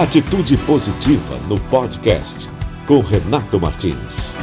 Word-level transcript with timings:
Atitude 0.00 0.56
Positiva 0.56 1.38
no 1.46 1.60
podcast 1.60 2.48
com 2.86 3.00
Renato 3.00 3.60
Martins. 3.60 4.34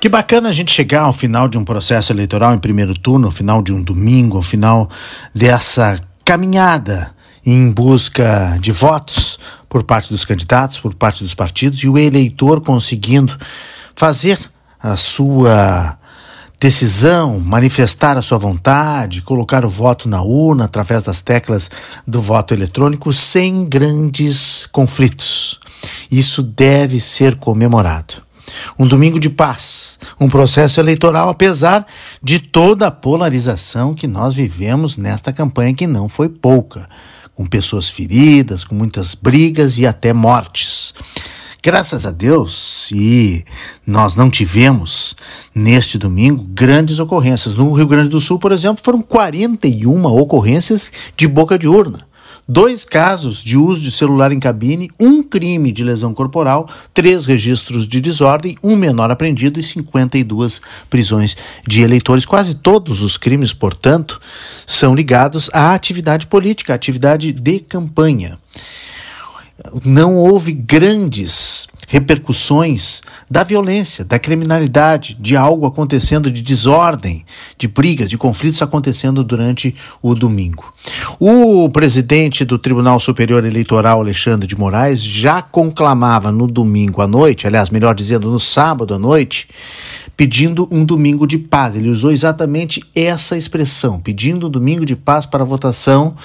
Que 0.00 0.08
bacana 0.08 0.48
a 0.48 0.52
gente 0.52 0.72
chegar 0.72 1.02
ao 1.02 1.12
final 1.12 1.46
de 1.46 1.56
um 1.56 1.64
processo 1.64 2.12
eleitoral 2.12 2.52
em 2.52 2.58
primeiro 2.58 2.92
turno, 2.98 3.26
ao 3.26 3.30
final 3.30 3.62
de 3.62 3.72
um 3.72 3.80
domingo, 3.80 4.36
ao 4.36 4.42
final 4.42 4.90
dessa 5.32 6.02
caminhada 6.24 7.14
em 7.46 7.70
busca 7.70 8.58
de 8.60 8.72
votos 8.72 9.38
por 9.68 9.84
parte 9.84 10.10
dos 10.10 10.24
candidatos, 10.24 10.80
por 10.80 10.92
parte 10.92 11.22
dos 11.22 11.32
partidos 11.32 11.78
e 11.84 11.88
o 11.88 11.96
eleitor 11.96 12.60
conseguindo 12.60 13.38
fazer 13.94 14.40
a 14.82 14.96
sua 14.96 15.96
decisão, 16.58 17.38
manifestar 17.38 18.16
a 18.16 18.22
sua 18.22 18.38
vontade, 18.38 19.22
colocar 19.22 19.64
o 19.64 19.68
voto 19.68 20.08
na 20.08 20.22
urna 20.22 20.64
através 20.64 21.02
das 21.02 21.20
teclas 21.20 21.70
do 22.06 22.20
voto 22.20 22.54
eletrônico 22.54 23.12
sem 23.12 23.64
grandes 23.64 24.66
conflitos. 24.72 25.60
Isso 26.10 26.42
deve 26.42 26.98
ser 27.00 27.36
comemorado. 27.36 28.24
Um 28.78 28.86
domingo 28.86 29.20
de 29.20 29.28
paz, 29.28 29.98
um 30.20 30.28
processo 30.28 30.80
eleitoral, 30.80 31.28
apesar 31.28 31.86
de 32.22 32.38
toda 32.38 32.86
a 32.86 32.90
polarização 32.90 33.94
que 33.94 34.06
nós 34.06 34.34
vivemos 34.34 34.96
nesta 34.96 35.32
campanha, 35.32 35.74
que 35.74 35.86
não 35.86 36.08
foi 36.08 36.28
pouca, 36.28 36.88
com 37.34 37.44
pessoas 37.44 37.88
feridas, 37.88 38.64
com 38.64 38.74
muitas 38.74 39.14
brigas 39.14 39.76
e 39.78 39.86
até 39.86 40.12
mortes. 40.12 40.94
Graças 41.66 42.06
a 42.06 42.12
Deus, 42.12 42.88
e 42.92 43.44
nós 43.84 44.14
não 44.14 44.30
tivemos 44.30 45.16
neste 45.52 45.98
domingo 45.98 46.44
grandes 46.44 47.00
ocorrências. 47.00 47.56
No 47.56 47.72
Rio 47.72 47.88
Grande 47.88 48.08
do 48.08 48.20
Sul, 48.20 48.38
por 48.38 48.52
exemplo, 48.52 48.80
foram 48.84 49.02
41 49.02 50.04
ocorrências 50.04 50.92
de 51.16 51.26
boca 51.26 51.58
de 51.58 51.66
urna. 51.66 52.06
Dois 52.48 52.84
casos 52.84 53.42
de 53.42 53.58
uso 53.58 53.80
de 53.80 53.90
celular 53.90 54.30
em 54.30 54.38
cabine, 54.38 54.92
um 55.00 55.24
crime 55.24 55.72
de 55.72 55.82
lesão 55.82 56.14
corporal, 56.14 56.68
três 56.94 57.26
registros 57.26 57.88
de 57.88 58.00
desordem, 58.00 58.56
um 58.62 58.76
menor 58.76 59.10
apreendido 59.10 59.58
e 59.58 59.62
52 59.64 60.62
prisões 60.88 61.36
de 61.66 61.82
eleitores. 61.82 62.24
Quase 62.24 62.54
todos 62.54 63.02
os 63.02 63.18
crimes, 63.18 63.52
portanto, 63.52 64.20
são 64.64 64.94
ligados 64.94 65.50
à 65.52 65.74
atividade 65.74 66.28
política, 66.28 66.74
à 66.74 66.76
atividade 66.76 67.32
de 67.32 67.58
campanha 67.58 68.38
não 69.84 70.16
houve 70.16 70.52
grandes 70.52 71.68
repercussões 71.88 73.00
da 73.30 73.44
violência, 73.44 74.04
da 74.04 74.18
criminalidade, 74.18 75.16
de 75.20 75.36
algo 75.36 75.66
acontecendo, 75.66 76.30
de 76.30 76.42
desordem, 76.42 77.24
de 77.56 77.68
brigas, 77.68 78.10
de 78.10 78.18
conflitos 78.18 78.60
acontecendo 78.60 79.22
durante 79.22 79.74
o 80.02 80.14
domingo. 80.14 80.72
O 81.18 81.68
presidente 81.70 82.44
do 82.44 82.58
Tribunal 82.58 82.98
Superior 82.98 83.44
Eleitoral, 83.44 84.00
Alexandre 84.00 84.46
de 84.46 84.58
Moraes, 84.58 85.00
já 85.00 85.40
conclamava 85.40 86.32
no 86.32 86.46
domingo 86.46 87.00
à 87.00 87.06
noite, 87.06 87.46
aliás, 87.46 87.70
melhor 87.70 87.94
dizendo, 87.94 88.30
no 88.30 88.40
sábado 88.40 88.94
à 88.94 88.98
noite, 88.98 89.48
pedindo 90.16 90.68
um 90.72 90.84
domingo 90.84 91.26
de 91.26 91.38
paz. 91.38 91.76
Ele 91.76 91.88
usou 91.88 92.10
exatamente 92.10 92.82
essa 92.94 93.36
expressão, 93.36 94.00
pedindo 94.00 94.48
um 94.48 94.50
domingo 94.50 94.84
de 94.84 94.96
paz 94.96 95.24
para 95.24 95.44
a 95.44 95.46
votação 95.46 96.16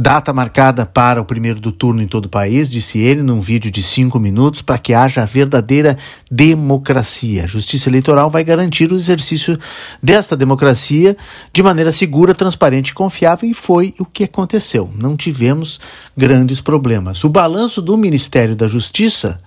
Data 0.00 0.32
marcada 0.32 0.86
para 0.86 1.20
o 1.20 1.26
primeiro 1.26 1.60
do 1.60 1.70
turno 1.70 2.00
em 2.00 2.06
todo 2.06 2.24
o 2.24 2.28
país, 2.30 2.70
disse 2.70 2.98
ele 2.98 3.22
num 3.22 3.42
vídeo 3.42 3.70
de 3.70 3.82
cinco 3.82 4.18
minutos, 4.18 4.62
para 4.62 4.78
que 4.78 4.94
haja 4.94 5.26
verdadeira 5.26 5.94
democracia. 6.30 7.44
A 7.44 7.46
Justiça 7.46 7.90
Eleitoral 7.90 8.30
vai 8.30 8.42
garantir 8.42 8.90
o 8.90 8.94
exercício 8.94 9.58
desta 10.02 10.34
democracia 10.34 11.14
de 11.52 11.62
maneira 11.62 11.92
segura, 11.92 12.34
transparente 12.34 12.88
e 12.88 12.94
confiável, 12.94 13.50
e 13.50 13.52
foi 13.52 13.92
o 13.98 14.06
que 14.06 14.24
aconteceu. 14.24 14.88
Não 14.96 15.18
tivemos 15.18 15.78
grandes 16.16 16.62
problemas. 16.62 17.22
O 17.22 17.28
balanço 17.28 17.82
do 17.82 17.98
Ministério 17.98 18.56
da 18.56 18.68
Justiça 18.68 19.38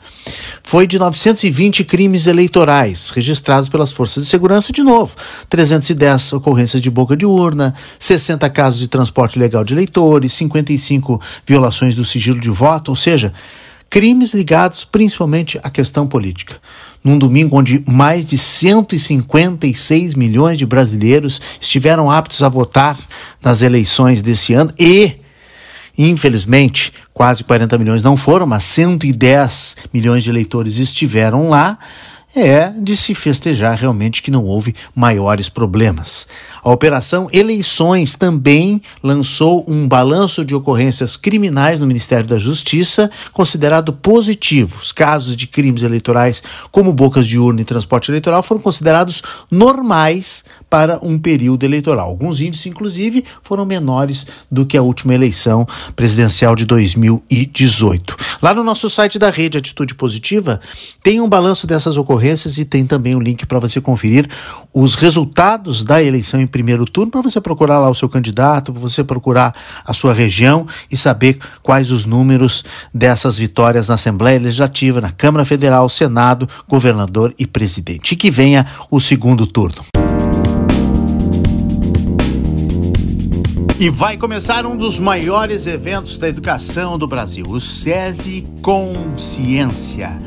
foi 0.61 0.85
de 0.85 0.99
920 0.99 1.83
crimes 1.83 2.27
eleitorais 2.27 3.09
registrados 3.09 3.69
pelas 3.69 3.91
forças 3.91 4.23
de 4.23 4.29
segurança, 4.29 4.71
de 4.71 4.83
novo, 4.83 5.15
310 5.49 6.33
ocorrências 6.33 6.79
de 6.79 6.91
boca 6.91 7.17
de 7.17 7.25
urna, 7.25 7.73
60 7.97 8.47
casos 8.51 8.79
de 8.79 8.87
transporte 8.87 9.35
ilegal 9.35 9.63
de 9.63 9.73
eleitores, 9.73 10.42
55 10.43 11.21
violações 11.45 11.95
do 11.95 12.05
sigilo 12.05 12.39
de 12.39 12.49
voto, 12.49 12.89
ou 12.89 12.95
seja, 12.95 13.33
crimes 13.89 14.33
ligados 14.33 14.83
principalmente 14.83 15.59
à 15.63 15.69
questão 15.69 16.07
política. 16.07 16.55
Num 17.03 17.17
domingo 17.17 17.57
onde 17.57 17.83
mais 17.87 18.25
de 18.25 18.37
156 18.37 20.15
milhões 20.15 20.57
de 20.57 20.65
brasileiros 20.65 21.39
estiveram 21.59 22.09
aptos 22.09 22.41
a 22.41 22.49
votar 22.49 22.97
nas 23.43 23.61
eleições 23.61 24.21
desse 24.21 24.53
ano 24.53 24.71
e 24.79 25.17
Infelizmente, 25.95 26.91
quase 27.13 27.43
40 27.43 27.77
milhões 27.77 28.01
não 28.01 28.17
foram, 28.17 28.47
mas 28.47 28.63
110 28.63 29.77
milhões 29.93 30.23
de 30.23 30.29
eleitores 30.29 30.77
estiveram 30.77 31.49
lá. 31.49 31.77
É 32.35 32.69
de 32.69 32.97
se 32.97 33.13
festejar 33.13 33.77
realmente 33.77 34.23
que 34.23 34.31
não 34.31 34.43
houve 34.43 34.73
maiores 34.95 35.49
problemas. 35.49 36.25
A 36.63 36.71
Operação 36.71 37.29
Eleições 37.31 38.15
também 38.15 38.81
lançou 39.03 39.63
um 39.67 39.87
balanço 39.87 40.43
de 40.43 40.55
ocorrências 40.55 41.15
criminais 41.15 41.79
no 41.79 41.85
Ministério 41.85 42.25
da 42.25 42.39
Justiça, 42.39 43.11
considerado 43.31 43.93
positivo. 43.93 44.79
Os 44.81 44.91
casos 44.91 45.37
de 45.37 45.45
crimes 45.45 45.83
eleitorais, 45.83 46.41
como 46.71 46.91
bocas 46.91 47.27
de 47.27 47.37
urna 47.37 47.61
e 47.61 47.65
transporte 47.65 48.09
eleitoral, 48.09 48.41
foram 48.41 48.61
considerados 48.61 49.21
normais 49.51 50.43
para 50.67 50.97
um 51.03 51.19
período 51.19 51.63
eleitoral. 51.63 52.09
Alguns 52.09 52.41
índices, 52.41 52.65
inclusive, 52.65 53.23
foram 53.43 53.63
menores 53.63 54.25
do 54.51 54.65
que 54.65 54.75
a 54.75 54.81
última 54.81 55.13
eleição 55.13 55.67
presidencial 55.95 56.55
de 56.55 56.65
2018. 56.65 58.17
Lá 58.41 58.55
no 58.55 58.63
nosso 58.63 58.89
site 58.89 59.19
da 59.19 59.29
Rede 59.29 59.59
Atitude 59.59 59.93
Positiva, 59.93 60.59
tem 61.03 61.21
um 61.21 61.29
balanço 61.29 61.67
dessas 61.67 61.95
ocorrências 61.95 62.22
e 62.57 62.65
tem 62.65 62.85
também 62.85 63.15
um 63.15 63.19
link 63.19 63.45
para 63.45 63.59
você 63.59 63.81
conferir 63.81 64.27
os 64.73 64.95
resultados 64.95 65.83
da 65.83 66.01
eleição 66.01 66.39
em 66.39 66.47
primeiro 66.47 66.85
turno 66.85 67.11
para 67.11 67.21
você 67.21 67.39
procurar 67.41 67.79
lá 67.79 67.89
o 67.89 67.95
seu 67.95 68.07
candidato, 68.07 68.71
para 68.71 68.81
você 68.81 69.03
procurar 69.03 69.53
a 69.85 69.93
sua 69.93 70.13
região 70.13 70.65
e 70.91 70.97
saber 70.97 71.37
quais 71.61 71.91
os 71.91 72.05
números 72.05 72.63
dessas 72.93 73.37
vitórias 73.37 73.87
na 73.87 73.95
Assembleia 73.95 74.39
Legislativa, 74.39 75.01
na 75.01 75.11
Câmara 75.11 75.45
Federal, 75.45 75.87
Senado, 75.89 76.47
governador 76.67 77.33
e 77.37 77.45
presidente. 77.45 78.13
E 78.13 78.15
que 78.15 78.31
venha 78.31 78.65
o 78.89 78.99
segundo 78.99 79.45
turno. 79.45 79.83
E 83.79 83.89
vai 83.89 84.15
começar 84.15 84.65
um 84.65 84.77
dos 84.77 84.97
maiores 84.97 85.67
eventos 85.67 86.17
da 86.17 86.29
educação 86.29 86.97
do 86.97 87.05
Brasil, 87.05 87.45
o 87.49 87.59
SESI 87.59 88.43
Consciência 88.61 90.17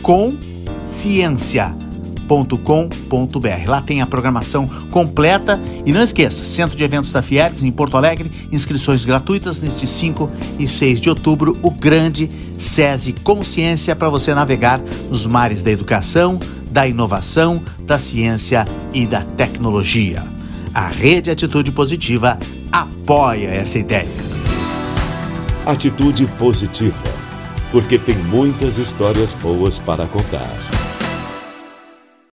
com 0.01 0.39
ciência 0.83 1.84
com.br 2.28 3.68
Lá 3.68 3.81
tem 3.81 4.02
a 4.02 4.08
programação 4.08 4.68
completa 4.90 5.59
e 5.86 5.91
não 5.91 6.02
esqueça, 6.02 6.44
Centro 6.44 6.75
de 6.75 6.84
Eventos 6.84 7.12
da 7.12 7.22
Fiergs 7.22 7.63
em 7.63 7.72
Porto 7.72 7.97
Alegre, 7.97 8.31
inscrições 8.52 9.06
gratuitas 9.06 9.62
neste 9.62 9.88
5 9.88 10.30
e 10.59 10.68
6 10.68 11.02
de 11.02 11.09
outubro, 11.09 11.58
o 11.62 11.72
grande 11.72 12.30
SESI 12.58 13.13
Consciência 13.13 13.96
para 13.96 14.09
você 14.09 14.34
navegar 14.34 14.80
nos 15.09 15.25
mares 15.25 15.62
da 15.62 15.72
educação, 15.72 16.40
da 16.72 16.88
inovação, 16.88 17.62
da 17.86 18.00
ciência 18.00 18.68
e 18.94 19.06
da 19.06 19.22
tecnologia. 19.22 20.24
A 20.74 20.89
Rede 20.89 21.31
Atitude 21.31 21.72
Positiva 21.72 22.38
apoia 22.72 23.48
essa 23.48 23.80
ideia. 23.80 24.10
Atitude 25.66 26.27
Positiva, 26.38 26.95
porque 27.72 27.98
tem 27.98 28.16
muitas 28.16 28.77
histórias 28.77 29.33
boas 29.33 29.80
para 29.80 30.06
contar. 30.06 30.75